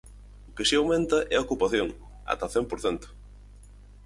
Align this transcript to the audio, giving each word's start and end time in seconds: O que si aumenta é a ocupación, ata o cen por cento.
O 0.49 0.51
que 0.55 0.67
si 0.67 0.75
aumenta 0.77 1.17
é 1.33 1.35
a 1.37 1.45
ocupación, 1.45 1.87
ata 2.31 2.49
o 2.49 2.51
cen 2.53 2.65
por 2.69 2.79
cento. 2.85 3.07